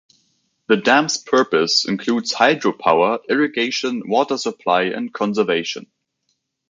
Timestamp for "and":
4.85-5.13